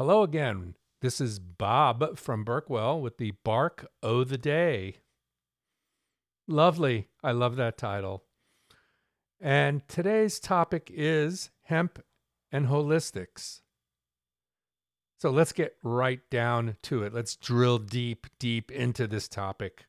[0.00, 0.76] Hello again.
[1.02, 4.94] This is Bob from Berkwell with the Bark O' the Day.
[6.48, 7.08] Lovely.
[7.22, 8.24] I love that title.
[9.42, 12.02] And today's topic is hemp
[12.50, 13.60] and holistics.
[15.18, 17.12] So let's get right down to it.
[17.12, 19.84] Let's drill deep, deep into this topic.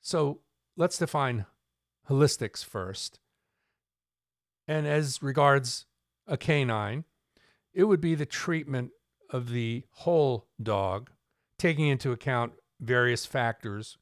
[0.00, 0.40] So
[0.76, 1.46] let's define
[2.10, 3.20] holistics first.
[4.66, 5.86] And as regards
[6.26, 7.04] a canine,
[7.72, 8.90] it would be the treatment
[9.30, 11.10] of the whole dog,
[11.58, 13.98] taking into account various factors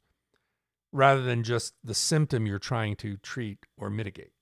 [0.93, 4.33] rather than just the symptom you're trying to treat or mitigate.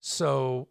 [0.00, 0.68] So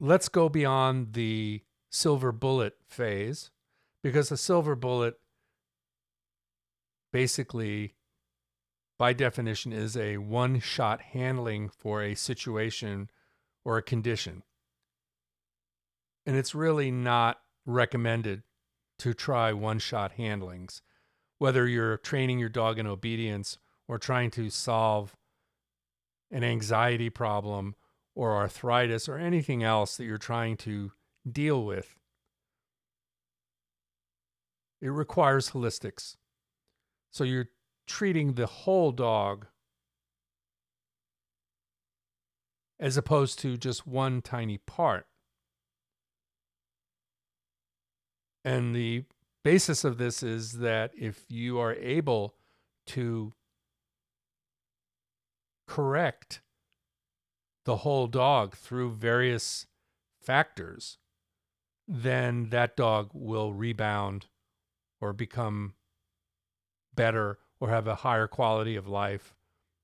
[0.00, 3.50] let's go beyond the silver bullet phase
[4.02, 5.14] because a silver bullet
[7.12, 7.94] basically
[9.02, 13.10] by definition, is a one shot handling for a situation
[13.64, 14.44] or a condition.
[16.24, 18.42] And it's really not recommended
[19.00, 20.82] to try one shot handlings,
[21.38, 25.16] whether you're training your dog in obedience or trying to solve
[26.30, 27.74] an anxiety problem
[28.14, 30.92] or arthritis or anything else that you're trying to
[31.30, 31.96] deal with.
[34.80, 36.16] It requires holistics.
[37.10, 37.48] So you're
[37.86, 39.46] treating the whole dog
[42.80, 45.06] as opposed to just one tiny part.
[48.44, 49.04] And the
[49.44, 52.34] basis of this is that if you are able
[52.88, 53.32] to
[55.66, 56.40] correct
[57.64, 59.66] the whole dog through various
[60.20, 60.98] factors,
[61.86, 64.26] then that dog will rebound
[65.00, 65.74] or become
[66.94, 69.34] better or have a higher quality of life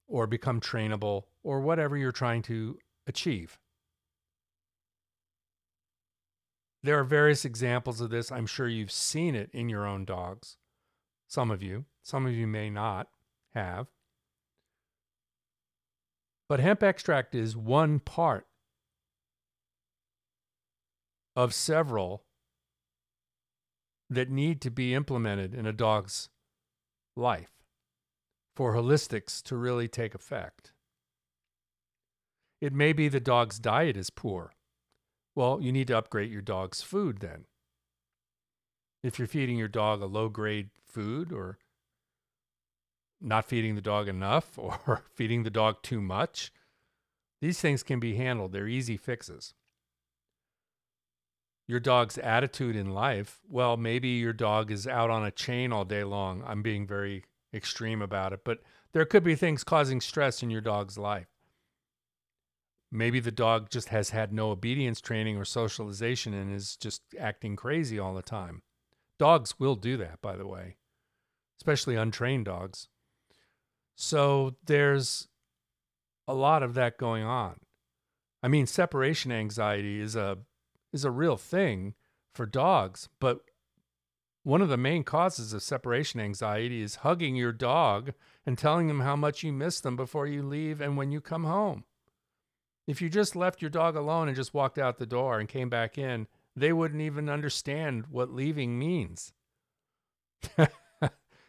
[0.07, 3.59] or become trainable or whatever you're trying to achieve.
[6.83, 8.31] There are various examples of this.
[8.31, 10.57] I'm sure you've seen it in your own dogs.
[11.27, 13.09] Some of you, some of you may not
[13.55, 13.89] have.
[16.49, 18.47] But hemp extract is one part
[21.37, 22.25] of several
[24.09, 26.31] that need to be implemented in a dog's
[27.15, 27.53] life
[28.57, 30.73] for holistics to really take effect.
[32.61, 34.53] It may be the dog's diet is poor.
[35.39, 37.45] Well, you need to upgrade your dog's food then.
[39.05, 41.59] If you're feeding your dog a low grade food or
[43.21, 46.51] not feeding the dog enough or feeding the dog too much,
[47.41, 48.51] these things can be handled.
[48.51, 49.55] They're easy fixes.
[51.69, 55.85] Your dog's attitude in life, well, maybe your dog is out on a chain all
[55.85, 56.43] day long.
[56.49, 57.23] I'm being very
[57.55, 58.59] extreme about it, but
[58.93, 61.29] there could be things causing stress in your dog's life.
[62.91, 67.55] Maybe the dog just has had no obedience training or socialization and is just acting
[67.55, 68.63] crazy all the time.
[69.19, 70.77] Dogs will do that, by the way,
[71.61, 72.89] especially untrained dogs.
[73.95, 75.29] So there's
[76.27, 77.57] a lot of that going on.
[78.43, 80.39] I mean, separation anxiety is a
[80.93, 81.95] is a real thing
[82.33, 83.41] for dogs, but
[84.45, 88.13] one of the main causes of separation anxiety is hugging your dog
[88.47, 91.45] and telling them how much you miss them before you leave and when you come
[91.45, 91.85] home.
[92.89, 95.69] If you just left your dog alone and just walked out the door and came
[95.69, 96.27] back in,
[96.57, 99.35] they wouldn't even understand what leaving means.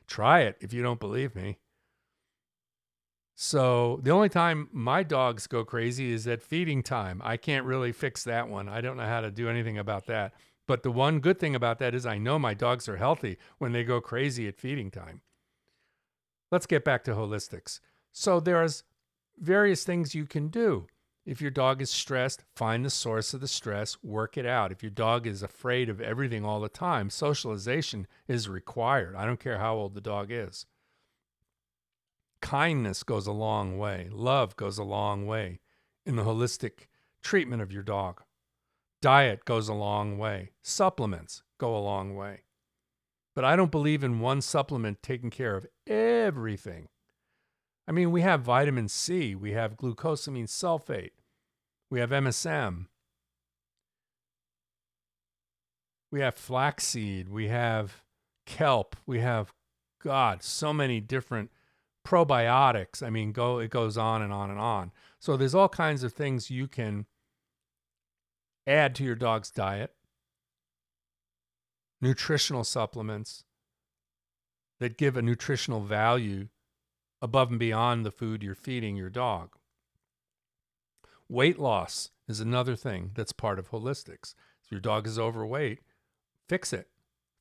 [0.07, 1.59] Try it if you don't believe me.
[3.35, 7.21] So, the only time my dogs go crazy is at feeding time.
[7.23, 8.67] I can't really fix that one.
[8.67, 10.33] I don't know how to do anything about that.
[10.67, 13.71] But the one good thing about that is I know my dogs are healthy when
[13.71, 15.21] they go crazy at feeding time.
[16.51, 17.79] Let's get back to holistics.
[18.11, 18.83] So there's
[19.39, 20.87] various things you can do.
[21.25, 24.71] If your dog is stressed, find the source of the stress, work it out.
[24.71, 29.15] If your dog is afraid of everything all the time, socialization is required.
[29.15, 30.65] I don't care how old the dog is.
[32.41, 34.09] Kindness goes a long way.
[34.11, 35.59] Love goes a long way
[36.05, 36.87] in the holistic
[37.21, 38.23] treatment of your dog.
[39.01, 40.51] Diet goes a long way.
[40.61, 42.43] Supplements go a long way.
[43.35, 46.87] But I don't believe in one supplement taking care of everything.
[47.87, 51.11] I mean, we have vitamin C, we have glucosamine sulfate,
[51.89, 52.85] we have MSM,
[56.11, 58.03] we have flaxseed, we have
[58.45, 59.53] kelp, we have,
[60.03, 61.51] God, so many different
[62.05, 63.03] probiotics.
[63.03, 64.91] I mean, go it goes on and on and on.
[65.19, 67.05] So there's all kinds of things you can
[68.65, 69.93] add to your dog's diet
[72.01, 73.43] nutritional supplements
[74.79, 76.47] that give a nutritional value
[77.21, 79.58] above and beyond the food you're feeding your dog.
[81.31, 84.33] Weight loss is another thing that's part of holistics.
[84.63, 85.81] If your dog is overweight,
[86.47, 86.87] fix it.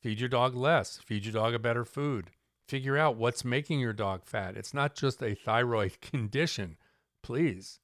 [0.02, 2.30] Feed your dog less, feed your dog a better food.
[2.68, 4.58] Figure out what's making your dog fat.
[4.58, 6.76] It's not just a thyroid condition,
[7.22, 7.80] please.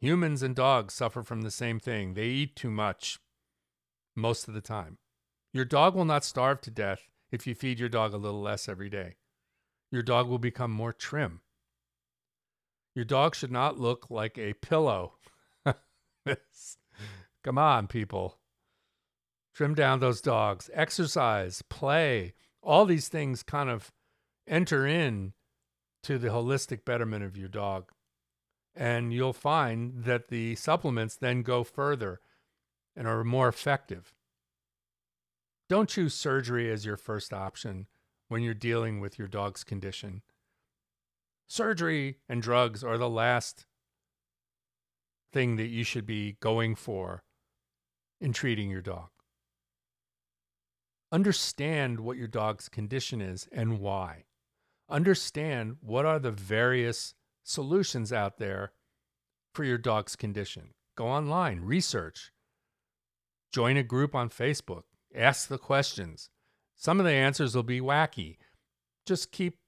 [0.00, 2.14] Humans and dogs suffer from the same thing.
[2.14, 3.20] They eat too much
[4.16, 4.98] most of the time.
[5.52, 8.68] Your dog will not starve to death if you feed your dog a little less
[8.68, 9.14] every day.
[9.92, 11.42] Your dog will become more trim.
[12.96, 15.12] Your dog should not look like a pillow.
[17.44, 18.38] Come on, people.
[19.54, 20.70] Trim down those dogs.
[20.72, 22.32] Exercise, play,
[22.62, 23.92] all these things kind of
[24.48, 25.34] enter in
[26.04, 27.90] to the holistic betterment of your dog.
[28.74, 32.20] And you'll find that the supplements then go further
[32.96, 34.14] and are more effective.
[35.68, 37.88] Don't choose surgery as your first option
[38.28, 40.22] when you're dealing with your dog's condition.
[41.46, 43.66] Surgery and drugs are the last
[45.32, 47.24] thing that you should be going for
[48.20, 49.08] in treating your dog.
[51.12, 54.24] Understand what your dog's condition is and why.
[54.88, 58.72] Understand what are the various solutions out there
[59.54, 60.74] for your dog's condition.
[60.96, 62.32] Go online, research,
[63.52, 64.82] join a group on Facebook,
[65.16, 66.28] Ask the questions.
[66.76, 68.36] Some of the answers will be wacky.
[69.06, 69.58] Just keep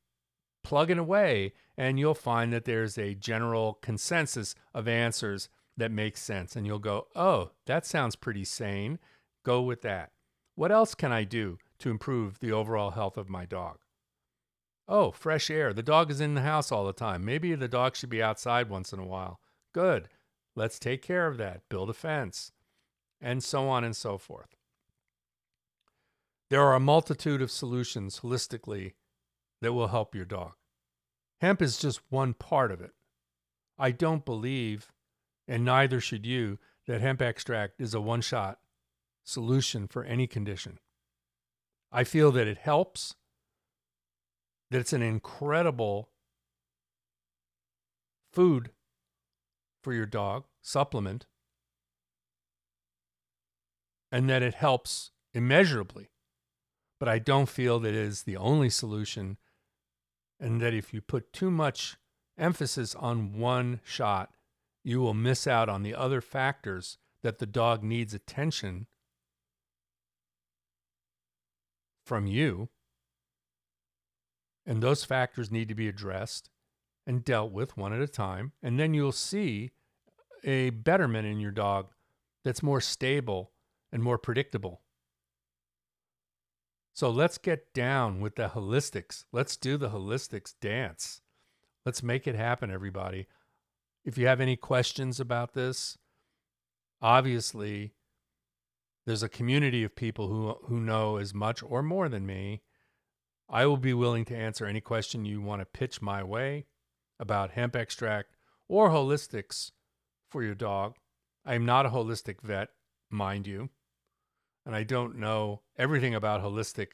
[0.68, 5.48] plugging away, and you'll find that there's a general consensus of answers
[5.78, 6.56] that makes sense.
[6.56, 8.98] And you'll go, oh, that sounds pretty sane.
[9.46, 10.10] Go with that.
[10.56, 13.78] What else can I do to improve the overall health of my dog?
[14.86, 15.72] Oh, fresh air.
[15.72, 17.24] The dog is in the house all the time.
[17.24, 19.40] Maybe the dog should be outside once in a while.
[19.72, 20.10] Good.
[20.54, 21.62] Let's take care of that.
[21.70, 22.52] Build a fence.
[23.22, 24.54] And so on and so forth.
[26.50, 28.92] There are a multitude of solutions holistically
[29.62, 30.52] that will help your dog.
[31.40, 32.92] Hemp is just one part of it.
[33.78, 34.92] I don't believe,
[35.46, 38.58] and neither should you, that hemp extract is a one shot
[39.24, 40.78] solution for any condition.
[41.92, 43.14] I feel that it helps,
[44.70, 46.10] that it's an incredible
[48.32, 48.70] food
[49.82, 51.26] for your dog, supplement,
[54.10, 56.10] and that it helps immeasurably
[56.98, 59.38] but I don't feel that it is the only solution.
[60.40, 61.96] And that if you put too much
[62.36, 64.30] emphasis on one shot,
[64.84, 68.86] you will miss out on the other factors that the dog needs attention
[72.04, 72.68] from you.
[74.64, 76.50] And those factors need to be addressed
[77.06, 78.52] and dealt with one at a time.
[78.62, 79.72] And then you'll see
[80.44, 81.88] a betterment in your dog
[82.44, 83.50] that's more stable
[83.90, 84.82] and more predictable.
[86.98, 89.24] So let's get down with the holistics.
[89.30, 91.20] Let's do the holistics dance.
[91.86, 93.28] Let's make it happen, everybody.
[94.04, 95.96] If you have any questions about this,
[97.00, 97.92] obviously
[99.06, 102.62] there's a community of people who who know as much or more than me.
[103.48, 106.66] I will be willing to answer any question you want to pitch my way
[107.20, 108.34] about hemp extract
[108.66, 109.70] or holistics
[110.28, 110.96] for your dog.
[111.46, 112.70] I am not a holistic vet,
[113.08, 113.70] mind you
[114.68, 116.88] and I don't know everything about holistic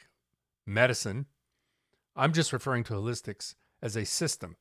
[0.65, 1.27] medicine.
[2.15, 4.55] I'm just referring to holistics as a system,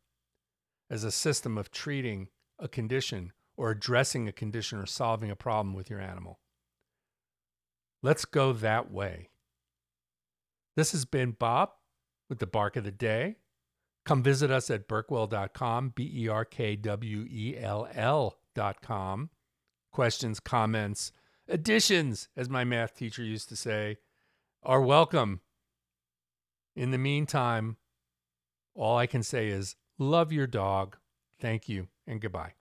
[0.90, 5.76] as a system of treating a condition or addressing a condition or solving a problem
[5.76, 6.40] with your animal.
[8.02, 9.30] Let's go that way.
[10.76, 11.70] This has been Bob
[12.30, 13.36] with the Bark of the Day.
[14.06, 19.30] Come visit us at berkwell.com, B E R K W E L L.com.
[19.92, 21.12] Questions, comments,
[21.48, 23.98] Additions, as my math teacher used to say,
[24.64, 25.42] are welcome.
[26.76, 27.78] In the meantime,
[28.74, 30.98] all I can say is love your dog.
[31.40, 32.54] Thank you and goodbye.